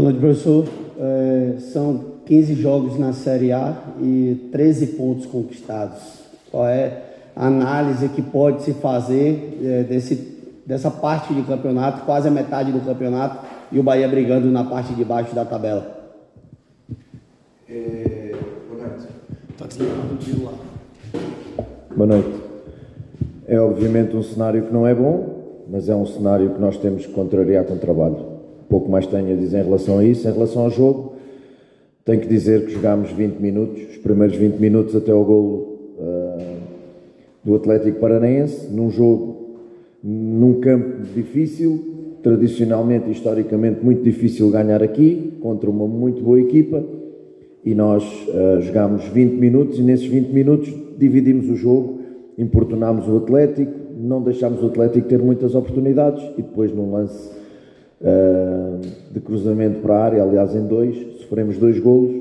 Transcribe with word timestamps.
Boa 0.00 0.12
noite, 0.12 0.20
professor. 0.22 0.66
É, 0.98 1.58
são 1.58 2.04
15 2.24 2.54
jogos 2.54 2.98
na 2.98 3.12
Série 3.12 3.52
A 3.52 3.76
e 4.00 4.48
13 4.50 4.86
pontos 4.96 5.26
conquistados. 5.26 5.98
Qual 6.50 6.66
é 6.66 7.02
a 7.36 7.46
análise 7.46 8.08
que 8.08 8.22
pode 8.22 8.62
se 8.62 8.72
fazer 8.72 9.58
é, 9.62 9.82
desse, 9.82 10.14
dessa 10.64 10.90
parte 10.90 11.34
de 11.34 11.42
campeonato, 11.42 12.06
quase 12.06 12.26
a 12.26 12.30
metade 12.30 12.72
do 12.72 12.80
campeonato, 12.80 13.44
e 13.70 13.78
o 13.78 13.82
Bahia 13.82 14.08
brigando 14.08 14.50
na 14.50 14.64
parte 14.64 14.94
de 14.94 15.04
baixo 15.04 15.34
da 15.34 15.44
tabela? 15.44 16.14
É, 17.68 18.34
boa 18.70 18.88
noite. 18.88 19.06
Está 19.50 19.66
desligado 19.66 20.14
o 20.14 20.16
tiro 20.16 20.44
lá. 20.46 20.52
Boa 21.94 22.06
noite. 22.06 22.40
É 23.46 23.60
obviamente 23.60 24.16
um 24.16 24.22
cenário 24.22 24.62
que 24.62 24.72
não 24.72 24.86
é 24.86 24.94
bom, 24.94 25.66
mas 25.70 25.90
é 25.90 25.94
um 25.94 26.06
cenário 26.06 26.54
que 26.54 26.58
nós 26.58 26.78
temos 26.78 27.04
que 27.04 27.12
contrariar 27.12 27.66
com 27.66 27.76
trabalho. 27.76 28.39
Pouco 28.70 28.88
mais 28.88 29.04
tenho 29.04 29.32
a 29.32 29.36
dizer 29.36 29.62
em 29.62 29.64
relação 29.64 29.98
a 29.98 30.04
isso. 30.04 30.28
Em 30.28 30.32
relação 30.32 30.62
ao 30.62 30.70
jogo, 30.70 31.14
tenho 32.04 32.20
que 32.20 32.28
dizer 32.28 32.66
que 32.66 32.72
jogámos 32.72 33.10
20 33.10 33.38
minutos, 33.38 33.82
os 33.90 33.96
primeiros 33.96 34.36
20 34.36 34.58
minutos 34.58 34.94
até 34.94 35.10
ao 35.10 35.24
golo 35.24 35.76
uh, 35.98 36.56
do 37.44 37.56
Atlético 37.56 37.98
Paranaense, 37.98 38.72
num 38.72 38.88
jogo, 38.88 39.56
num 40.04 40.60
campo 40.60 41.02
difícil, 41.12 41.84
tradicionalmente 42.22 43.08
e 43.08 43.12
historicamente 43.12 43.84
muito 43.84 44.04
difícil 44.04 44.48
ganhar 44.50 44.84
aqui, 44.84 45.32
contra 45.40 45.68
uma 45.68 45.88
muito 45.88 46.22
boa 46.22 46.40
equipa, 46.40 46.80
e 47.64 47.74
nós 47.74 48.04
uh, 48.28 48.60
jogámos 48.60 49.04
20 49.06 49.32
minutos 49.32 49.80
e 49.80 49.82
nesses 49.82 50.06
20 50.06 50.28
minutos 50.28 50.72
dividimos 50.96 51.50
o 51.50 51.56
jogo, 51.56 51.98
importunámos 52.38 53.08
o 53.08 53.16
Atlético, 53.16 53.72
não 53.98 54.22
deixámos 54.22 54.62
o 54.62 54.66
Atlético 54.66 55.08
ter 55.08 55.18
muitas 55.18 55.56
oportunidades 55.56 56.22
e 56.38 56.42
depois 56.42 56.72
num 56.72 56.92
lance 56.92 57.39
uh, 58.00 58.80
de 59.12 59.20
cruzamento 59.20 59.80
para 59.80 59.94
a 59.94 60.04
área, 60.04 60.22
aliás 60.22 60.54
em 60.54 60.66
dois, 60.66 60.96
sofremos 61.20 61.58
dois 61.58 61.78
golos 61.78 62.12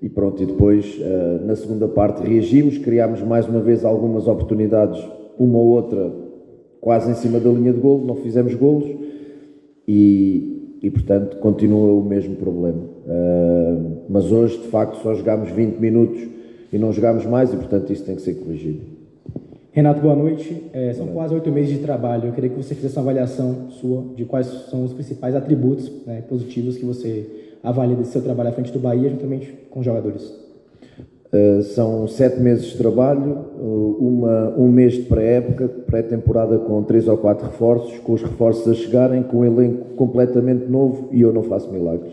e 0.00 0.08
pronto, 0.08 0.42
e 0.42 0.46
depois 0.46 0.98
uh, 0.98 1.46
na 1.46 1.54
segunda 1.56 1.86
parte 1.88 2.26
reagimos, 2.26 2.78
criámos 2.78 3.22
mais 3.22 3.46
uma 3.46 3.60
vez 3.60 3.84
algumas 3.84 4.26
oportunidades, 4.26 5.02
uma 5.38 5.58
ou 5.58 5.68
outra 5.68 6.12
quase 6.80 7.10
em 7.10 7.14
cima 7.14 7.38
da 7.38 7.48
linha 7.48 7.72
de 7.72 7.78
golo, 7.78 8.04
não 8.04 8.16
fizemos 8.16 8.54
golos 8.54 8.90
e, 9.86 10.78
e 10.82 10.90
portanto 10.90 11.36
continua 11.36 11.92
o 11.92 12.04
mesmo 12.04 12.34
problema. 12.36 12.82
Uh, 13.06 14.02
mas 14.08 14.30
hoje 14.30 14.58
de 14.58 14.68
facto 14.68 14.96
só 15.02 15.14
jogámos 15.14 15.50
20 15.50 15.78
minutos 15.78 16.20
e 16.72 16.78
não 16.78 16.92
jogámos 16.92 17.24
mais 17.26 17.52
e 17.52 17.56
portanto 17.56 17.92
isso 17.92 18.04
tem 18.04 18.16
que 18.16 18.22
ser 18.22 18.34
corrigido. 18.34 18.91
Renato, 19.74 20.02
boa 20.02 20.14
noite. 20.14 20.64
É, 20.74 20.92
são 20.92 21.06
quase 21.06 21.32
oito 21.32 21.50
meses 21.50 21.70
de 21.70 21.78
trabalho. 21.78 22.28
Eu 22.28 22.32
queria 22.34 22.50
que 22.50 22.56
você 22.56 22.74
fizesse 22.74 22.94
uma 22.96 23.02
avaliação 23.04 23.70
sua 23.70 24.04
de 24.14 24.26
quais 24.26 24.46
são 24.70 24.84
os 24.84 24.92
principais 24.92 25.34
atributos 25.34 25.90
né, 26.06 26.22
positivos 26.28 26.76
que 26.76 26.84
você 26.84 27.26
avalia 27.62 27.96
desse 27.96 28.12
seu 28.12 28.20
trabalho 28.20 28.50
à 28.50 28.52
frente 28.52 28.70
do 28.70 28.78
Bahia, 28.78 29.08
juntamente 29.08 29.50
com 29.70 29.80
os 29.80 29.86
jogadores. 29.86 30.24
Uh, 31.32 31.62
são 31.62 32.06
sete 32.06 32.38
meses 32.38 32.66
de 32.66 32.76
trabalho, 32.76 33.46
uma, 33.98 34.54
um 34.58 34.70
mês 34.70 34.92
de 34.92 35.02
pré-época, 35.04 35.66
pré-temporada 35.86 36.58
com 36.58 36.82
três 36.82 37.08
ou 37.08 37.16
quatro 37.16 37.46
reforços, 37.46 37.98
com 38.00 38.12
os 38.12 38.20
reforços 38.20 38.68
a 38.68 38.74
chegarem, 38.74 39.22
com 39.22 39.38
um 39.38 39.44
elenco 39.46 39.94
completamente 39.96 40.66
novo 40.66 41.08
e 41.10 41.22
eu 41.22 41.32
não 41.32 41.44
faço 41.44 41.72
milagres. 41.72 42.12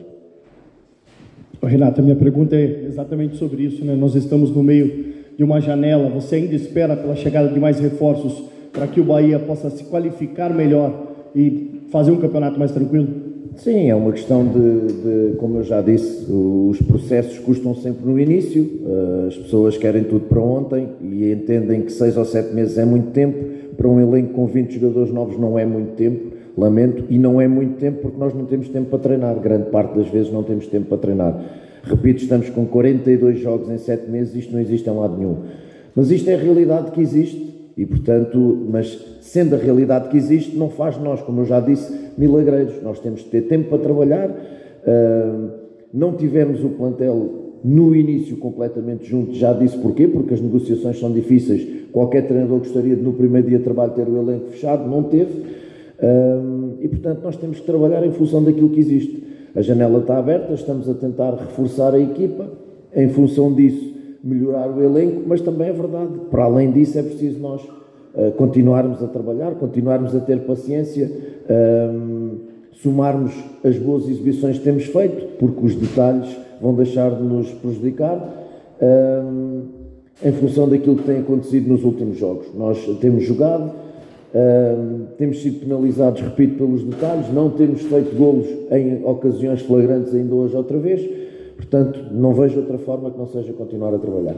Renato, 1.61 1.99
a 1.99 2.03
minha 2.03 2.15
pergunta 2.15 2.55
é 2.55 2.85
exatamente 2.85 3.35
sobre 3.35 3.63
isso. 3.63 3.83
Né? 3.83 3.93
Nós 3.95 4.15
estamos 4.15 4.49
no 4.49 4.63
meio 4.63 5.08
de 5.39 5.43
uma 5.45 5.61
janela, 5.61 6.09
você 6.09 6.35
ainda 6.35 6.53
espera 6.53 6.97
pela 6.97 7.15
chegada 7.15 7.47
de 7.47 7.57
mais 7.61 7.79
reforços 7.79 8.43
para 8.73 8.85
que 8.85 8.99
o 8.99 9.05
Bahia 9.05 9.39
possa 9.39 9.69
se 9.69 9.85
qualificar 9.85 10.53
melhor 10.53 11.13
e 11.33 11.79
fazer 11.89 12.11
um 12.11 12.17
campeonato 12.17 12.59
mais 12.59 12.73
tranquilo? 12.73 13.07
Sim, 13.55 13.89
é 13.89 13.95
uma 13.95 14.11
questão 14.11 14.45
de, 14.45 15.29
de, 15.31 15.37
como 15.37 15.59
eu 15.59 15.63
já 15.63 15.79
disse, 15.79 16.29
os 16.29 16.81
processos 16.81 17.39
custam 17.39 17.73
sempre 17.73 18.05
no 18.05 18.19
início, 18.19 18.69
eh, 18.85 19.27
as 19.27 19.37
pessoas 19.37 19.77
querem 19.77 20.03
tudo 20.03 20.25
para 20.25 20.41
ontem 20.41 20.89
e 21.01 21.31
entendem 21.31 21.83
que 21.83 21.93
seis 21.93 22.17
ou 22.17 22.25
sete 22.25 22.53
meses 22.53 22.77
é 22.77 22.83
muito 22.83 23.11
tempo, 23.11 23.37
para 23.77 23.87
um 23.87 23.97
elenco 23.97 24.33
com 24.33 24.45
20 24.45 24.73
jogadores 24.73 25.13
novos 25.13 25.39
não 25.39 25.57
é 25.57 25.65
muito 25.65 25.95
tempo, 25.95 26.33
lamento, 26.57 27.05
e 27.09 27.17
não 27.17 27.39
é 27.39 27.47
muito 27.47 27.77
tempo 27.79 27.99
porque 28.01 28.19
nós 28.19 28.33
não 28.33 28.43
temos 28.43 28.67
tempo 28.67 28.89
para 28.89 28.99
treinar, 28.99 29.39
grande 29.39 29.69
parte 29.69 29.97
das 29.97 30.09
vezes 30.09 30.33
não 30.33 30.43
temos 30.43 30.67
tempo 30.67 30.87
para 30.87 30.97
treinar. 30.97 31.68
Repito, 31.83 32.23
estamos 32.23 32.49
com 32.49 32.65
42 32.65 33.39
jogos 33.39 33.69
em 33.69 33.77
7 33.77 34.09
meses, 34.09 34.35
isto 34.35 34.53
não 34.53 34.59
existe 34.59 34.89
em 34.89 34.93
lado 34.93 35.17
nenhum. 35.17 35.37
Mas 35.95 36.11
isto 36.11 36.29
é 36.29 36.35
a 36.35 36.37
realidade 36.37 36.91
que 36.91 37.01
existe 37.01 37.71
e, 37.77 37.85
portanto, 37.85 38.67
mas 38.69 39.17
sendo 39.21 39.55
a 39.55 39.57
realidade 39.57 40.09
que 40.09 40.17
existe, 40.17 40.55
não 40.57 40.69
faz 40.69 40.97
nós, 40.97 41.21
como 41.21 41.41
eu 41.41 41.45
já 41.45 41.59
disse, 41.59 41.91
milagreiros. 42.17 42.81
Nós 42.83 42.99
temos 42.99 43.21
de 43.21 43.27
ter 43.27 43.43
tempo 43.43 43.69
para 43.69 43.77
trabalhar. 43.79 44.29
Não 45.93 46.13
tivemos 46.13 46.63
o 46.63 46.69
plantel 46.69 47.47
no 47.63 47.95
início 47.95 48.37
completamente 48.37 49.05
junto, 49.05 49.33
já 49.33 49.51
disse 49.51 49.77
porquê, 49.77 50.07
porque 50.07 50.33
as 50.33 50.41
negociações 50.41 50.99
são 50.99 51.11
difíceis. 51.11 51.67
Qualquer 51.91 52.27
treinador 52.27 52.59
gostaria 52.59 52.95
de 52.95 53.01
no 53.01 53.13
primeiro 53.13 53.47
dia 53.47 53.57
de 53.57 53.63
trabalho 53.63 53.91
ter 53.93 54.07
o 54.07 54.17
elenco 54.17 54.49
fechado, 54.49 54.87
não 54.89 55.03
teve. 55.03 55.31
E 56.81 56.87
portanto 56.87 57.21
nós 57.23 57.35
temos 57.35 57.59
que 57.59 57.65
trabalhar 57.65 58.05
em 58.05 58.11
função 58.11 58.43
daquilo 58.43 58.69
que 58.69 58.79
existe. 58.79 59.23
A 59.55 59.61
janela 59.61 59.99
está 59.99 60.17
aberta, 60.17 60.53
estamos 60.53 60.89
a 60.89 60.93
tentar 60.93 61.31
reforçar 61.31 61.93
a 61.93 61.99
equipa, 61.99 62.47
em 62.95 63.09
função 63.09 63.53
disso, 63.53 63.93
melhorar 64.23 64.69
o 64.69 64.83
elenco, 64.83 65.23
mas 65.25 65.41
também 65.41 65.69
é 65.69 65.73
verdade, 65.73 66.11
para 66.29 66.43
além 66.43 66.71
disso, 66.71 66.97
é 66.99 67.03
preciso 67.03 67.39
nós 67.39 67.61
uh, 67.63 68.31
continuarmos 68.37 69.01
a 69.03 69.07
trabalhar, 69.07 69.51
continuarmos 69.55 70.15
a 70.15 70.19
ter 70.19 70.39
paciência, 70.41 71.09
uh, 71.09 72.37
somarmos 72.73 73.33
as 73.63 73.77
boas 73.77 74.07
exibições 74.07 74.57
que 74.57 74.63
temos 74.63 74.85
feito, 74.85 75.37
porque 75.37 75.65
os 75.65 75.75
detalhes 75.75 76.35
vão 76.61 76.73
deixar 76.73 77.11
de 77.11 77.23
nos 77.23 77.49
prejudicar. 77.51 78.17
Uh, 78.81 79.79
em 80.23 80.31
função 80.33 80.67
daquilo 80.67 80.97
que 80.97 81.03
tem 81.03 81.19
acontecido 81.19 81.69
nos 81.69 81.83
últimos 81.83 82.17
jogos. 82.17 82.47
Nós 82.53 82.77
temos 82.99 83.23
jogado, 83.23 83.71
Temos 85.17 85.41
sido 85.41 85.61
penalizados, 85.61 86.21
repito, 86.21 86.55
pelos 86.57 86.83
detalhes, 86.83 87.33
não 87.33 87.49
temos 87.49 87.81
feito 87.81 88.15
golos 88.15 88.45
em 88.71 89.03
ocasiões 89.03 89.61
flagrantes 89.61 90.13
ainda 90.13 90.35
hoje 90.35 90.55
outra 90.55 90.77
vez, 90.77 91.01
portanto, 91.57 91.99
não 92.11 92.33
vejo 92.33 92.59
outra 92.59 92.77
forma 92.77 93.09
que 93.09 93.17
não 93.17 93.27
seja 93.27 93.51
continuar 93.53 93.93
a 93.93 93.97
trabalhar. 93.97 94.35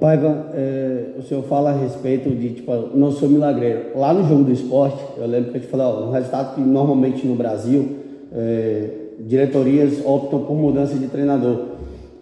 Paiva, 0.00 0.50
eh, 0.54 1.10
o 1.18 1.22
senhor 1.22 1.44
fala 1.44 1.70
a 1.70 1.72
respeito 1.72 2.28
de, 2.30 2.54
tipo, 2.54 2.72
não 2.94 3.12
sou 3.12 3.28
milagreiro. 3.28 3.96
Lá 3.96 4.12
no 4.12 4.26
jogo 4.28 4.44
do 4.44 4.52
esporte, 4.52 5.02
eu 5.16 5.26
lembro 5.26 5.52
que 5.52 5.58
eu 5.58 5.60
te 5.60 5.66
falei, 5.68 5.86
um 5.86 6.10
resultado 6.10 6.54
que 6.54 6.60
normalmente 6.60 7.26
no 7.26 7.36
Brasil, 7.36 7.88
eh, 8.32 8.90
diretorias 9.20 10.04
optam 10.04 10.40
por 10.40 10.56
mudança 10.56 10.94
de 10.96 11.06
treinador. 11.06 11.66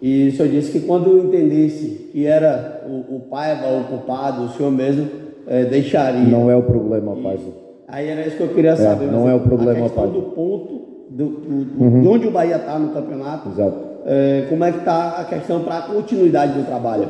E 0.01 0.27
o 0.27 0.31
senhor 0.33 0.49
disse 0.49 0.71
que 0.71 0.85
quando 0.85 1.09
eu 1.09 1.25
entendesse 1.25 2.09
que 2.11 2.25
era 2.25 2.83
o, 2.85 3.15
o 3.15 3.19
Paiva 3.21 3.67
o 3.79 3.85
culpado, 3.85 4.43
o 4.43 4.49
senhor 4.49 4.71
mesmo 4.71 5.22
é, 5.47 5.65
deixaria. 5.65 6.21
Não 6.21 6.49
é 6.49 6.55
o 6.55 6.63
problema, 6.63 7.15
Paz. 7.15 7.39
Aí 7.87 8.07
era 8.07 8.25
isso 8.25 8.37
que 8.37 8.43
eu 8.43 8.49
queria 8.49 8.75
saber. 8.75 9.05
É, 9.05 9.11
não 9.11 9.29
é 9.29 9.35
o 9.35 9.39
problema, 9.39 9.89
Paz. 9.89 10.09
do 10.11 10.21
ponto, 10.21 10.81
do, 11.09 11.25
do, 11.25 11.83
uhum. 11.83 12.01
de 12.01 12.07
onde 12.07 12.27
o 12.27 12.31
Bahia 12.31 12.57
está 12.57 12.77
no 12.79 12.89
campeonato. 12.89 13.49
Exato. 13.49 13.93
É, 14.05 14.47
como 14.49 14.63
é 14.65 14.71
que 14.71 14.79
está 14.79 15.21
a 15.21 15.23
questão 15.23 15.63
para 15.63 15.77
a 15.77 15.81
continuidade 15.83 16.59
do 16.59 16.65
trabalho? 16.65 17.07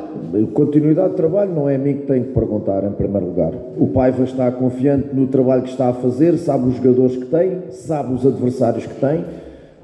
Continuidade 0.54 1.10
do 1.10 1.16
trabalho 1.16 1.52
não 1.52 1.68
é 1.68 1.76
a 1.76 1.80
mim 1.80 1.94
que 1.94 2.06
tenho 2.06 2.26
que 2.26 2.34
perguntar, 2.34 2.84
em 2.84 2.92
primeiro 2.92 3.28
lugar. 3.28 3.52
O 3.78 3.88
Paiva 3.88 4.24
está 4.24 4.52
confiante 4.52 5.08
no 5.12 5.26
trabalho 5.26 5.64
que 5.64 5.70
está 5.70 5.90
a 5.90 5.94
fazer, 5.94 6.38
sabe 6.38 6.68
os 6.68 6.76
jogadores 6.76 7.18
que 7.18 7.26
tem, 7.26 7.64
sabe 7.72 8.14
os 8.14 8.26
adversários 8.26 8.86
que 8.86 8.94
tem. 8.96 9.26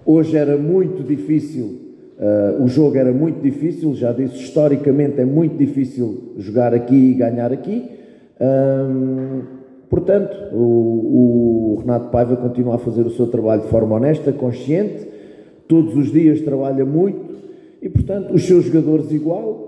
Hoje 0.06 0.38
era 0.38 0.56
muito 0.56 1.02
difícil 1.02 1.90
Uh, 2.20 2.62
o 2.66 2.68
jogo 2.68 2.98
era 2.98 3.14
muito 3.14 3.42
difícil, 3.42 3.94
já 3.96 4.12
disse, 4.12 4.36
historicamente 4.36 5.22
é 5.22 5.26
muito 5.26 5.58
difícil 5.58 6.34
jogar 6.38 6.74
aqui 6.74 6.94
e 6.94 7.14
ganhar 7.14 7.50
aqui. 7.54 7.90
Hum, 8.40 9.42
portanto, 9.90 10.36
o, 10.54 11.76
o, 11.76 11.80
Renato 11.82 12.10
Paiva 12.10 12.36
continua 12.38 12.76
a 12.76 12.78
fazer 12.78 13.06
o 13.06 13.10
seu 13.10 13.28
trabalho 13.28 13.64
de 13.64 13.68
forma 13.68 13.96
honesta, 13.96 14.32
consciente, 14.32 15.08
todos 15.68 15.96
os 15.96 16.12
dias 16.12 16.42
trabalha 16.42 16.86
muito 16.86 17.36
e, 17.82 17.90
portanto, 17.90 18.34
os 18.34 18.46
seus 18.46 18.66
jogadores 18.66 19.12
igual. 19.12 19.68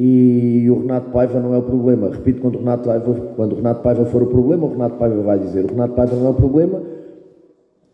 E 0.00 0.70
o 0.70 0.78
Renato 0.78 1.10
Paiva 1.10 1.40
não 1.40 1.52
é 1.52 1.58
o 1.58 1.62
problema. 1.62 2.08
Repito, 2.08 2.40
quando 2.40 2.54
o 2.54 2.58
Renato 2.58 2.84
Paiva, 2.84 3.14
quando 3.34 3.52
o 3.52 3.56
Renato 3.56 3.82
Paiva 3.82 4.04
for 4.04 4.22
o 4.22 4.26
problema, 4.26 4.64
o 4.64 4.70
Renato 4.70 4.96
Paiva 4.96 5.20
vai 5.22 5.38
dizer: 5.40 5.64
o 5.64 5.68
Renato 5.68 5.94
Paiva 5.94 6.14
não 6.14 6.28
é 6.28 6.30
o 6.30 6.34
problema, 6.34 6.80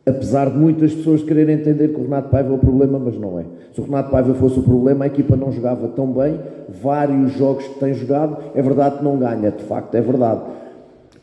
apesar 0.06 0.50
de 0.50 0.58
muitas 0.58 0.92
pessoas 0.92 1.22
quererem 1.22 1.56
entender 1.56 1.88
que 1.88 1.98
o 1.98 2.02
Renato 2.02 2.28
Paiva 2.28 2.50
é 2.50 2.54
o 2.54 2.58
problema, 2.58 2.98
mas 2.98 3.18
não 3.18 3.38
é. 3.38 3.44
Se 3.72 3.80
o 3.80 3.84
Renato 3.84 4.10
Paiva 4.10 4.34
fosse 4.34 4.58
o 4.58 4.62
problema, 4.62 5.04
a 5.04 5.08
equipa 5.08 5.34
não 5.34 5.50
jogava 5.50 5.88
tão 5.88 6.06
bem, 6.12 6.38
vários 6.82 7.32
jogos 7.32 7.66
que 7.66 7.80
tem 7.80 7.94
jogado, 7.94 8.36
é 8.54 8.60
verdade 8.60 8.98
que 8.98 9.04
não 9.04 9.16
ganha, 9.16 9.50
de 9.50 9.62
facto 9.64 9.94
é 9.94 10.00
verdade. 10.00 10.42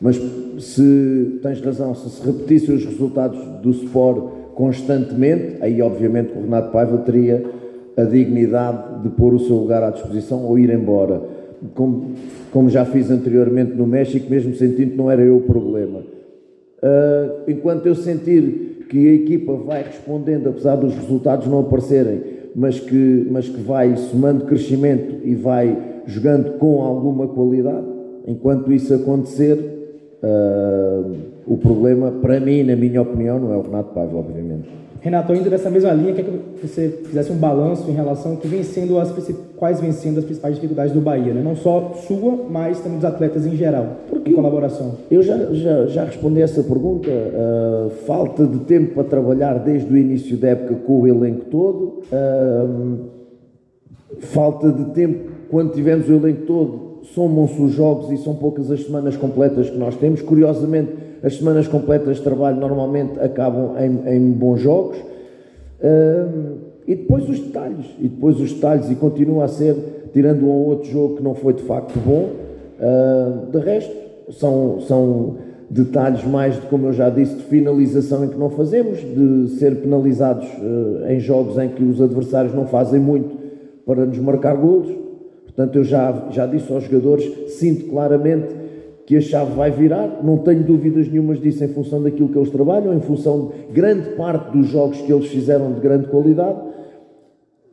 Mas 0.00 0.20
se 0.58 1.38
tens 1.42 1.60
razão, 1.60 1.94
se 1.94 2.10
se 2.10 2.26
repetissem 2.26 2.74
os 2.74 2.84
resultados 2.84 3.38
do 3.62 3.70
Sport 3.70 4.24
constantemente, 4.54 5.58
aí 5.60 5.80
obviamente 5.80 6.32
o 6.36 6.42
Renato 6.42 6.72
Paiva 6.72 6.98
teria 6.98 7.44
a 7.96 8.02
dignidade 8.02 9.02
de 9.02 9.10
pôr 9.10 9.34
o 9.34 9.38
seu 9.38 9.56
lugar 9.56 9.82
à 9.84 9.90
disposição 9.90 10.44
ou 10.44 10.58
ir 10.58 10.70
embora. 10.70 11.22
Como, 11.74 12.14
como 12.50 12.68
já 12.68 12.84
fiz 12.84 13.12
anteriormente 13.12 13.72
no 13.74 13.86
México, 13.86 14.28
mesmo 14.28 14.52
sentindo 14.56 14.90
que 14.90 14.96
não 14.96 15.08
era 15.08 15.22
eu 15.22 15.36
o 15.36 15.42
problema 15.42 16.00
Uh, 16.82 17.44
enquanto 17.46 17.86
eu 17.86 17.94
sentir 17.94 18.71
que 18.92 19.08
a 19.08 19.14
equipa 19.14 19.54
vai 19.54 19.82
respondendo, 19.84 20.50
apesar 20.50 20.76
dos 20.76 20.94
resultados 20.94 21.46
não 21.46 21.60
aparecerem, 21.60 22.20
mas 22.54 22.78
que, 22.78 23.26
mas 23.30 23.48
que 23.48 23.62
vai 23.62 23.96
somando 23.96 24.44
crescimento 24.44 25.26
e 25.26 25.34
vai 25.34 26.02
jogando 26.04 26.58
com 26.58 26.82
alguma 26.82 27.26
qualidade, 27.26 27.86
enquanto 28.26 28.70
isso 28.70 28.92
acontecer, 28.92 29.56
uh, 30.22 31.10
o 31.46 31.56
problema, 31.56 32.12
para 32.20 32.38
mim, 32.38 32.64
na 32.64 32.76
minha 32.76 33.00
opinião, 33.00 33.40
não 33.40 33.54
é 33.54 33.56
o 33.56 33.62
Renato 33.62 33.94
Paiva, 33.94 34.14
obviamente. 34.14 34.68
Renato, 35.02 35.34
indo 35.34 35.50
nessa 35.50 35.68
mesma 35.68 35.92
linha, 35.92 36.14
quer 36.14 36.22
que 36.22 36.64
você 36.64 36.88
fizesse 37.06 37.32
um 37.32 37.36
balanço 37.36 37.90
em 37.90 37.92
relação 37.92 38.36
que 38.36 38.46
vem 38.46 38.62
sendo 38.62 39.00
as 39.00 39.10
quais 39.56 39.80
vem 39.80 39.90
sendo 39.90 40.20
as 40.20 40.24
principais 40.24 40.54
dificuldades 40.54 40.92
do 40.92 41.00
Bahia, 41.00 41.34
né? 41.34 41.42
não 41.42 41.56
só 41.56 41.92
sua, 42.06 42.46
mas 42.48 42.78
também 42.78 42.98
dos 42.98 43.04
atletas 43.04 43.44
em 43.44 43.56
geral, 43.56 43.96
Porque 44.08 44.30
em 44.30 44.34
colaboração. 44.34 44.92
Eu 45.10 45.20
já, 45.20 45.36
já, 45.52 45.86
já 45.86 46.04
respondi 46.04 46.40
essa 46.40 46.62
pergunta. 46.62 47.10
Uh, 47.10 47.90
falta 48.06 48.46
de 48.46 48.60
tempo 48.60 48.94
para 48.94 49.02
trabalhar 49.02 49.58
desde 49.58 49.92
o 49.92 49.96
início 49.96 50.36
da 50.36 50.50
época 50.50 50.76
com 50.86 51.00
o 51.00 51.06
elenco 51.08 51.46
todo. 51.46 52.02
Uh, 52.12 52.98
falta 54.20 54.70
de 54.70 54.84
tempo 54.92 55.30
quando 55.50 55.72
tivemos 55.72 56.08
o 56.08 56.12
elenco 56.12 56.42
todo. 56.42 56.92
Somam-se 57.12 57.60
os 57.60 57.72
jogos 57.72 58.12
e 58.12 58.22
são 58.22 58.36
poucas 58.36 58.70
as 58.70 58.84
semanas 58.84 59.16
completas 59.16 59.68
que 59.68 59.76
nós 59.76 59.96
temos. 59.96 60.22
Curiosamente, 60.22 60.92
as 61.22 61.36
semanas 61.36 61.68
completas 61.68 62.16
de 62.16 62.22
trabalho 62.22 62.58
normalmente 62.58 63.18
acabam 63.20 63.76
em, 63.78 64.16
em 64.16 64.30
bons 64.32 64.60
jogos. 64.60 64.98
E 66.86 66.94
depois 66.94 67.28
os 67.28 67.38
detalhes. 67.38 67.86
E 67.98 68.08
depois 68.08 68.40
os 68.40 68.52
detalhes. 68.52 68.90
E 68.90 68.94
continua 68.94 69.44
a 69.44 69.48
ser, 69.48 70.10
tirando 70.12 70.44
um 70.44 70.48
ou 70.48 70.66
outro 70.68 70.88
jogo 70.90 71.16
que 71.16 71.22
não 71.22 71.34
foi 71.34 71.54
de 71.54 71.62
facto 71.62 71.98
bom. 71.98 72.30
Uh, 72.80 73.50
de 73.52 73.58
resto, 73.58 73.94
são, 74.30 74.80
são 74.80 75.36
detalhes 75.70 76.24
mais, 76.24 76.56
de, 76.56 76.62
como 76.62 76.88
eu 76.88 76.92
já 76.92 77.08
disse, 77.08 77.36
de 77.36 77.42
finalização 77.44 78.24
em 78.24 78.28
que 78.28 78.36
não 78.36 78.50
fazemos, 78.50 78.98
de 78.98 79.56
ser 79.56 79.76
penalizados 79.76 80.46
uh, 80.46 81.08
em 81.08 81.20
jogos 81.20 81.56
em 81.58 81.68
que 81.68 81.84
os 81.84 82.00
adversários 82.00 82.52
não 82.54 82.66
fazem 82.66 82.98
muito 82.98 83.36
para 83.86 84.04
nos 84.04 84.18
marcar 84.18 84.56
golos. 84.56 84.92
Portanto, 85.44 85.76
eu 85.76 85.84
já, 85.84 86.28
já 86.30 86.46
disse 86.46 86.72
aos 86.72 86.84
jogadores, 86.84 87.24
sinto 87.52 87.86
claramente 87.90 88.61
que 89.12 89.18
a 89.18 89.20
chave 89.20 89.52
vai 89.52 89.70
virar, 89.70 90.20
não 90.24 90.38
tenho 90.38 90.62
dúvidas 90.62 91.06
nenhumas 91.06 91.38
disso 91.38 91.62
em 91.62 91.68
função 91.68 92.02
daquilo 92.02 92.30
que 92.30 92.38
eles 92.38 92.48
trabalham, 92.48 92.94
em 92.94 93.00
função 93.00 93.52
de 93.68 93.74
grande 93.74 94.08
parte 94.16 94.56
dos 94.56 94.68
jogos 94.68 95.02
que 95.02 95.12
eles 95.12 95.26
fizeram 95.26 95.70
de 95.70 95.80
grande 95.80 96.08
qualidade. 96.08 96.58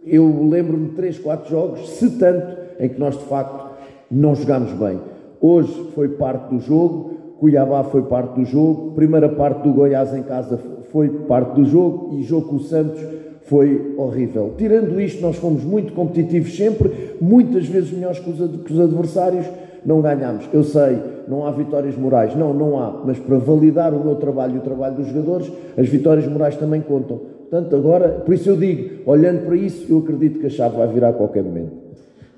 Eu 0.05 0.49
lembro-me 0.49 0.89
de 0.89 0.95
3, 0.95 1.17
4 1.19 1.49
jogos, 1.49 1.89
se 1.91 2.09
tanto, 2.17 2.57
em 2.77 2.89
que 2.89 2.99
nós 2.99 3.17
de 3.17 3.23
facto 3.23 3.69
não 4.11 4.35
jogámos 4.35 4.73
bem. 4.73 4.99
Hoje 5.39 5.71
foi 5.95 6.09
parte 6.09 6.53
do 6.53 6.59
jogo, 6.59 7.11
Cuiabá 7.39 7.85
foi 7.85 8.01
parte 8.01 8.37
do 8.37 8.43
jogo, 8.43 8.91
primeira 8.91 9.29
parte 9.29 9.63
do 9.63 9.71
Goiás 9.71 10.13
em 10.13 10.23
casa 10.23 10.59
foi 10.91 11.07
parte 11.07 11.55
do 11.55 11.63
jogo 11.63 12.17
e 12.17 12.23
jogo 12.23 12.49
com 12.49 12.55
o 12.57 12.59
Santos 12.59 13.01
foi 13.43 13.95
horrível. 13.97 14.55
Tirando 14.57 14.99
isto, 14.99 15.21
nós 15.21 15.37
fomos 15.37 15.63
muito 15.63 15.93
competitivos 15.93 16.53
sempre, 16.57 17.15
muitas 17.21 17.65
vezes 17.65 17.93
melhores 17.93 18.19
que 18.19 18.73
os 18.73 18.79
adversários 18.81 19.45
não 19.85 20.01
ganhamos. 20.01 20.49
Eu 20.51 20.63
sei, 20.63 20.97
não 21.29 21.45
há 21.45 21.51
vitórias 21.51 21.95
morais. 21.95 22.35
Não, 22.35 22.53
não 22.53 22.79
há. 22.79 23.01
Mas 23.05 23.19
para 23.19 23.37
validar 23.37 23.93
o 23.93 24.03
meu 24.03 24.15
trabalho 24.15 24.55
e 24.55 24.57
o 24.57 24.61
trabalho 24.61 24.95
dos 24.95 25.07
jogadores, 25.07 25.51
as 25.77 25.87
vitórias 25.87 26.27
morais 26.27 26.55
também 26.55 26.81
contam. 26.81 27.19
Portanto, 27.49 27.75
agora, 27.75 28.09
por 28.09 28.33
isso 28.33 28.49
eu 28.49 28.57
digo, 28.57 29.01
olhando 29.05 29.45
para 29.45 29.55
isso, 29.55 29.85
eu 29.87 29.99
acredito 29.99 30.39
que 30.39 30.47
a 30.47 30.49
chave 30.49 30.77
vai 30.77 30.87
virar 30.87 31.09
a 31.09 31.13
qualquer 31.13 31.43
momento. 31.43 31.71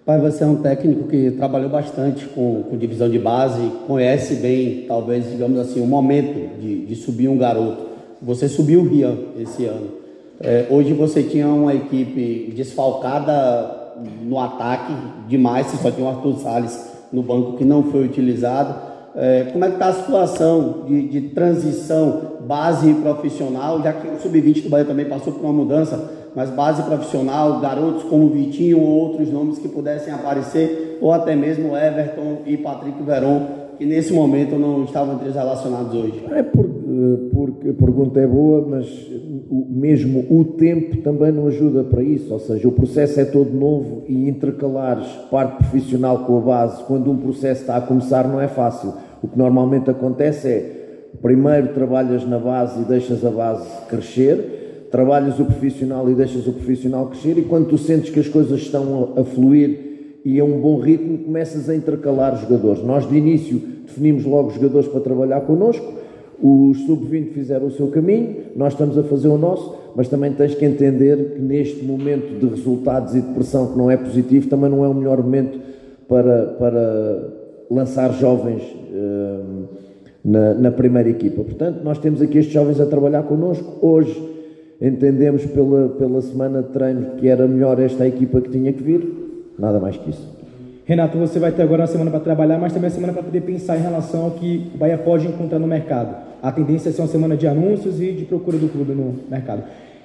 Pai, 0.06 0.20
você 0.20 0.44
é 0.44 0.48
um 0.48 0.58
técnico 0.58 1.08
que 1.08 1.32
trabalhou 1.32 1.70
bastante 1.70 2.26
com, 2.26 2.64
com 2.70 2.78
divisão 2.78 3.10
de 3.10 3.20
base, 3.20 3.62
conhece 3.88 4.36
bem, 4.36 4.86
talvez, 4.88 5.30
digamos 5.30 5.60
assim, 5.60 5.80
o 5.80 5.86
momento 5.86 6.60
de, 6.60 6.86
de 6.86 6.96
subir 6.96 7.30
um 7.30 7.38
garoto. 7.38 7.86
Você 8.22 8.50
subiu 8.50 8.82
o 8.82 8.88
Rian 8.88 9.16
esse 9.40 9.66
ano. 9.66 9.88
É, 10.40 10.66
hoje 10.70 10.94
você 10.94 11.24
tinha 11.24 11.48
uma 11.48 11.74
equipe 11.74 12.52
desfalcada 12.56 13.94
no 14.24 14.40
ataque 14.40 14.94
demais, 15.28 15.68
você 15.68 15.78
só 15.78 15.92
tinha 15.92 16.06
o 16.06 16.10
Arthur 16.10 16.40
Salles 16.40 16.91
no 17.12 17.22
banco 17.22 17.58
que 17.58 17.66
não 17.66 17.84
foi 17.84 18.06
utilizado. 18.06 18.92
É, 19.16 19.50
como 19.52 19.66
é 19.66 19.68
que 19.68 19.74
está 19.74 19.88
a 19.88 19.94
situação 19.94 20.86
de, 20.88 21.08
de, 21.08 21.22
transição 21.30 22.38
base 22.48 22.94
profissional, 22.96 23.82
já 23.82 23.92
que 23.92 24.08
o 24.08 24.18
sub-20 24.20 24.64
do 24.64 24.70
Bahia 24.70 24.86
também 24.86 25.06
passou 25.06 25.34
por 25.34 25.44
uma 25.44 25.52
mudança, 25.52 26.10
mas 26.34 26.50
base 26.50 26.82
profissional, 26.84 27.60
garotos 27.60 28.04
como 28.04 28.30
Vitinho 28.30 28.80
ou 28.80 28.88
outros 28.88 29.30
nomes 29.30 29.60
que 29.60 29.68
pudessem 29.68 30.14
aparecer, 30.14 30.98
ou 31.02 31.12
até 31.12 31.36
mesmo 31.36 31.76
Everton 31.76 32.38
e 32.46 32.56
Patrick 32.56 33.04
Veron, 33.04 33.48
que 33.78 33.86
nesse 33.86 34.14
momento 34.14 34.58
não 34.58 34.86
estavam 34.86 35.16
entre 35.16 35.28
os 35.28 35.36
relacionados 35.36 35.94
hoje? 35.94 36.24
É 36.32 36.44
por, 36.44 36.66
eh, 36.66 37.70
a 37.70 37.74
pergunta 37.74 38.20
é 38.20 38.28
boa, 38.28 38.66
mas 38.66 38.86
o, 39.50 39.66
mesmo 39.70 40.26
o 40.30 40.44
tempo 40.44 40.98
também 40.98 41.32
não 41.32 41.48
ajuda 41.48 41.84
para 41.84 42.02
isso, 42.02 42.34
ou 42.34 42.40
seja, 42.40 42.68
o 42.68 42.72
processo 42.72 43.20
é 43.20 43.26
todo 43.26 43.52
novo 43.52 44.04
e 44.08 44.28
intercalares 44.28 45.08
parte 45.30 45.58
profissional 45.58 46.26
com 46.26 46.38
a 46.38 46.42
base 46.42 46.84
quando 46.84 47.12
um 47.12 47.18
processo 47.18 47.62
está 47.62 47.78
a 47.78 47.82
começar 47.82 48.28
não 48.28 48.40
é 48.40 48.48
fácil. 48.48 48.94
O 49.22 49.28
que 49.28 49.38
normalmente 49.38 49.90
acontece 49.90 50.48
é 50.48 50.82
primeiro 51.22 51.70
trabalhas 51.74 52.26
na 52.28 52.40
base 52.40 52.82
e 52.82 52.86
deixas 52.86 53.24
a 53.26 53.30
base 53.30 53.68
crescer, 53.88 54.88
trabalhas 54.92 55.40
o 55.40 55.46
profissional 55.46 56.10
e 56.10 56.16
deixas 56.16 56.48
o 56.48 56.54
profissional 56.54 57.08
crescer 57.08 57.38
e 57.38 57.44
quando 57.44 57.68
tu 57.70 57.78
sentes 57.78 58.10
que 58.10 58.20
as 58.20 58.28
coisas 58.28 58.62
estão 58.62 59.14
a, 59.16 59.22
a 59.22 59.24
fluir 59.24 59.92
e 60.24 60.40
a 60.40 60.44
um 60.44 60.60
bom 60.60 60.80
ritmo, 60.80 61.18
começas 61.18 61.70
a 61.70 61.76
intercalar 61.76 62.40
jogadores. 62.40 62.84
Nós, 62.84 63.08
de 63.10 63.16
início, 63.16 63.62
definimos 63.86 64.24
logo 64.24 64.52
jogadores 64.52 64.88
para 64.88 65.00
trabalhar 65.00 65.42
connosco, 65.42 66.01
os 66.42 66.86
sub-20 66.86 67.32
fizeram 67.34 67.68
o 67.68 67.72
seu 67.72 67.88
caminho, 67.88 68.38
nós 68.56 68.74
estamos 68.74 68.98
a 68.98 69.04
fazer 69.04 69.28
o 69.28 69.38
nosso, 69.38 69.76
mas 69.96 70.08
também 70.08 70.32
tens 70.34 70.56
que 70.56 70.66
entender 70.66 71.34
que 71.36 71.42
neste 71.42 71.84
momento 71.84 72.40
de 72.40 72.46
resultados 72.48 73.16
e 73.16 73.22
de 73.22 73.34
pressão 73.34 73.72
que 73.72 73.78
não 73.78 73.92
é 73.92 73.98
positivo, 73.98 74.48
também 74.48 74.70
não 74.70 74.84
é 74.84 74.88
o 74.88 74.94
melhor 74.94 75.22
momento 75.22 75.60
para, 76.08 76.48
para 76.58 77.30
lançar 77.70 78.12
jovens 78.14 78.64
uh, 78.64 79.68
na, 80.24 80.54
na 80.54 80.72
primeira 80.72 81.10
equipa. 81.10 81.44
Portanto, 81.44 81.82
nós 81.84 81.98
temos 82.00 82.22
aqui 82.22 82.38
estes 82.38 82.54
jovens 82.54 82.80
a 82.80 82.86
trabalhar 82.86 83.24
connosco. 83.24 83.78
Hoje 83.86 84.30
entendemos 84.82 85.46
pela, 85.46 85.90
pela 85.90 86.22
semana 86.22 86.64
de 86.64 86.70
treino 86.70 87.18
que 87.18 87.28
era 87.28 87.48
melhor 87.48 87.80
esta 87.80 88.08
equipa 88.08 88.42
que 88.42 88.50
tinha 88.50 88.74
que 88.74 88.82
vir 88.82 89.22
Nada 89.62 89.80
mais 89.80 89.96
que 89.96 90.10
isso. 90.10 90.28
Renato, 90.86 91.20
você 91.20 91.40
vai 91.40 91.52
ter 91.52 91.62
agora 91.62 91.82
uma 91.82 91.88
semana 91.88 92.10
para 92.10 92.20
trabalhar, 92.20 92.58
mas 92.58 92.74
também 92.74 92.90
uma 92.90 92.96
semana 92.96 93.14
para 93.14 93.22
poder 93.22 93.42
pensar 93.42 93.78
em 93.78 93.82
relação 93.82 94.26
ao 94.26 94.32
que 94.32 94.72
o 94.74 94.78
Bahia 94.78 94.98
pode 94.98 95.28
encontrar 95.28 95.60
no 95.60 95.68
mercado. 95.68 96.31
A 96.42 96.52
tendência 96.52 96.90
é 96.90 96.92
ser 96.92 97.02
uma 97.02 97.08
semana 97.08 97.38
de 97.38 97.48
anúncios 97.48 98.02
e 98.02 98.12
de 98.12 98.26
procura 98.26 98.58
do 98.58 98.68
clube 98.68 98.94
no 98.94 99.16
mercado. 99.30 99.64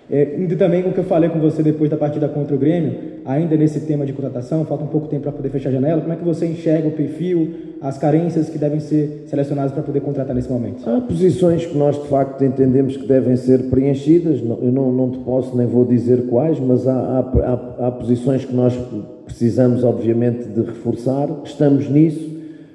É, 0.09 0.37
e 0.39 0.47
também 0.55 0.85
com 0.85 0.91
o 0.91 0.93
que 0.93 1.01
eu 1.01 1.05
falei 1.05 1.29
com 1.29 1.41
você 1.41 1.65
depois 1.65 1.91
da 1.91 1.97
partida 1.97 2.29
contra 2.29 2.55
o 2.55 2.59
Grêmio, 2.59 2.95
ainda 3.25 3.57
nesse 3.57 3.81
tema 3.81 4.07
de 4.07 4.13
contratação, 4.13 4.65
falta 4.65 4.85
um 4.85 4.89
pouco 4.89 5.09
tempo 5.09 5.25
para 5.25 5.33
poder 5.33 5.49
fechar 5.49 5.71
a 5.71 5.73
janela, 5.73 6.01
como 6.01 6.13
é 6.13 6.17
que 6.17 6.25
você 6.25 6.47
enxerga 6.47 6.87
o 6.87 6.93
perfil, 6.93 7.51
as 7.81 7.99
carências 7.99 8.49
que 8.49 8.57
devem 8.57 8.79
ser 8.79 9.25
selecionadas 9.27 9.73
para 9.73 9.83
poder 9.83 10.01
contratar 10.01 10.35
nesse 10.35 10.51
momento? 10.51 10.89
Há 10.89 11.01
posições 11.01 11.67
que 11.67 11.77
nós 11.77 12.01
de 12.01 12.09
facto 12.09 12.45
entendemos 12.45 12.97
que 12.97 13.05
devem 13.05 13.35
ser 13.35 13.65
preenchidas, 13.65 14.39
eu 14.41 14.71
não, 14.71 14.93
não 14.93 15.11
te 15.11 15.19
posso 15.19 15.57
nem 15.57 15.67
vou 15.67 15.85
dizer 15.85 16.27
quais, 16.29 16.61
mas 16.61 16.87
há, 16.87 16.93
há, 16.93 17.19
há, 17.19 17.87
há 17.89 17.91
posições 17.91 18.45
que 18.45 18.55
nós 18.55 18.79
precisamos 19.25 19.83
obviamente 19.83 20.45
de 20.45 20.61
reforçar, 20.61 21.29
estamos 21.45 21.91
nisso, 21.91 22.31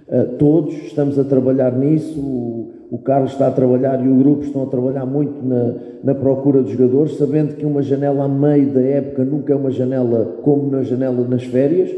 eh, 0.09 0.23
todos 0.37 0.73
estamos 0.83 1.17
a 1.17 1.23
trabalhar 1.23 1.71
nisso, 1.71 2.67
o 2.91 2.97
Carlos 2.97 3.31
está 3.31 3.47
a 3.47 3.51
trabalhar 3.51 4.05
e 4.05 4.09
o 4.09 4.15
grupo 4.15 4.43
estão 4.43 4.63
a 4.63 4.65
trabalhar 4.65 5.05
muito 5.05 5.41
na, 5.41 5.75
na 6.03 6.13
procura 6.13 6.61
de 6.61 6.73
jogadores, 6.73 7.17
sabendo 7.17 7.55
que 7.55 7.65
uma 7.65 7.81
janela 7.81 8.25
a 8.25 8.27
meio 8.27 8.69
da 8.69 8.81
época 8.81 9.23
nunca 9.23 9.53
é 9.53 9.55
uma 9.55 9.71
janela 9.71 10.39
como 10.43 10.69
na 10.69 10.83
janela 10.83 11.25
nas 11.25 11.45
férias, 11.45 11.89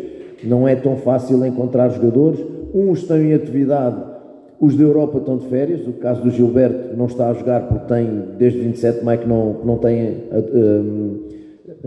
não 0.43 0.67
é 0.67 0.75
tão 0.75 0.95
fácil 0.97 1.43
encontrar 1.43 1.89
jogadores. 1.89 2.39
Uns 2.75 2.99
estão 2.99 3.17
em 3.17 3.33
atividade, 3.33 3.97
os 4.59 4.75
da 4.77 4.83
Europa 4.83 5.17
estão 5.17 5.37
de 5.37 5.47
férias, 5.47 5.87
o 5.87 5.93
caso 5.93 6.21
do 6.21 6.29
Gilberto 6.29 6.95
não 6.95 7.07
está 7.07 7.31
a 7.31 7.33
jogar 7.33 7.67
porque 7.67 7.87
tem, 7.91 8.07
desde 8.37 8.59
27 8.59 8.99
de 8.99 9.05
maio 9.05 9.19
que 9.19 9.27
não, 9.27 9.61
não, 9.65 9.77
tem, 9.79 9.97
eh, 9.99 10.25
eh, 10.31 10.81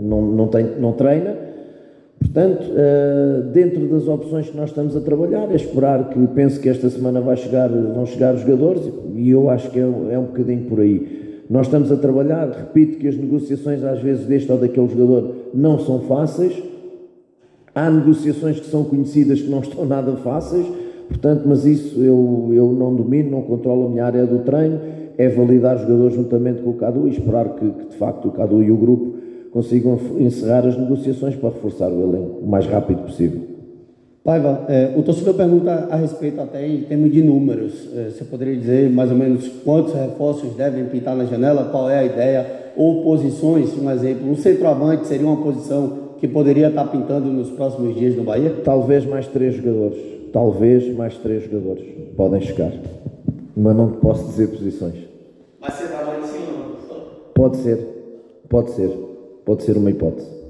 não, 0.01 0.21
não, 0.21 0.47
tem, 0.49 0.65
não 0.81 0.91
treina. 0.91 1.46
Portanto, 2.19 2.63
uh, 2.71 3.43
dentro 3.51 3.87
das 3.87 4.07
opções 4.07 4.49
que 4.49 4.57
nós 4.57 4.69
estamos 4.69 4.95
a 4.97 5.01
trabalhar, 5.01 5.51
é 5.51 5.55
esperar 5.55 6.09
que, 6.09 6.27
penso 6.27 6.59
que 6.59 6.67
esta 6.67 6.89
semana 6.89 7.21
vai 7.21 7.37
chegar, 7.37 7.69
vão 7.69 8.05
chegar 8.05 8.33
os 8.33 8.41
jogadores 8.41 8.81
e 9.15 9.29
eu 9.29 9.49
acho 9.49 9.69
que 9.69 9.79
é, 9.79 9.83
é 9.83 10.19
um 10.19 10.25
bocadinho 10.25 10.63
por 10.65 10.79
aí. 10.79 11.43
Nós 11.49 11.67
estamos 11.67 11.91
a 11.91 11.95
trabalhar, 11.95 12.49
repito 12.49 12.97
que 12.97 13.07
as 13.07 13.15
negociações 13.15 13.83
às 13.83 14.01
vezes 14.01 14.25
deste 14.25 14.51
ou 14.51 14.57
daquele 14.57 14.87
jogador 14.89 15.35
não 15.53 15.79
são 15.79 16.01
fáceis, 16.01 16.61
há 17.73 17.89
negociações 17.89 18.59
que 18.59 18.65
são 18.65 18.83
conhecidas 18.83 19.41
que 19.41 19.49
não 19.49 19.59
estão 19.61 19.85
nada 19.85 20.13
fáceis, 20.17 20.65
portanto, 21.07 21.43
mas 21.45 21.65
isso 21.65 22.01
eu, 22.01 22.49
eu 22.51 22.71
não 22.73 22.95
domino, 22.95 23.31
não 23.31 23.41
controlo 23.43 23.85
a 23.85 23.89
minha 23.89 24.05
área 24.05 24.25
do 24.25 24.39
treino, 24.39 24.79
é 25.17 25.29
validar 25.29 25.77
jogadores 25.77 26.15
juntamente 26.15 26.61
com 26.61 26.71
o 26.71 26.73
Cadu 26.73 27.07
e 27.07 27.11
esperar 27.11 27.55
que, 27.55 27.69
que 27.69 27.85
de 27.89 27.95
facto 27.95 28.27
o 28.27 28.31
Cadu 28.31 28.61
e 28.61 28.71
o 28.71 28.75
grupo 28.75 29.16
consigam 29.51 29.99
encerrar 30.19 30.65
as 30.65 30.77
negociações 30.77 31.35
para 31.35 31.49
reforçar 31.49 31.89
o 31.89 32.01
elenco 32.01 32.39
o 32.41 32.47
mais 32.47 32.65
rápido 32.65 33.03
possível. 33.03 33.57
Paiva, 34.27 34.65
é, 34.67 34.93
o 34.97 35.03
torcedor 35.03 35.35
pergunta 35.35 35.87
a 35.89 35.95
respeito 35.95 36.41
até 36.41 36.67
em 36.67 36.81
termos 36.81 37.13
de 37.13 37.21
números. 37.21 37.87
É, 37.95 38.09
você 38.09 38.25
poderia 38.25 38.57
dizer 38.57 38.89
mais 38.89 39.09
ou 39.09 39.15
menos 39.15 39.47
quantos 39.63 39.93
reforços 39.93 40.53
devem 40.53 40.83
pintar 40.83 41.15
na 41.15 41.23
janela? 41.23 41.69
Qual 41.71 41.89
é 41.89 41.99
a 41.99 42.03
ideia? 42.03 42.45
Ou 42.75 43.03
posições, 43.03 43.73
um 43.77 43.89
exemplo, 43.89 44.29
um 44.29 44.35
centroavante 44.35 45.07
seria 45.07 45.25
uma 45.25 45.41
posição 45.41 46.07
que 46.19 46.27
poderia 46.27 46.67
estar 46.67 46.83
pintando 46.87 47.29
nos 47.29 47.49
próximos 47.51 47.95
dias 47.95 48.17
no 48.17 48.25
Bahia? 48.25 48.53
Talvez 48.65 49.05
mais 49.05 49.27
três 49.27 49.55
jogadores. 49.55 49.97
Talvez 50.33 50.93
mais 50.93 51.17
três 51.17 51.43
jogadores. 51.45 51.85
Podem 52.17 52.41
chegar. 52.41 52.73
Mas 53.55 53.75
não 53.77 53.91
posso 53.93 54.25
dizer 54.25 54.49
posições. 54.49 55.07
Mas 55.61 55.73
centroavante 55.73 56.27
sim 56.27 56.39
ou 56.51 56.97
não? 56.97 57.05
Pode 57.33 57.57
ser. 57.57 57.79
Pode 58.49 58.71
ser. 58.71 59.06
Pode 59.47 59.63
ser 59.63 59.77
uma 59.77 59.89
hipótese. 59.89 60.46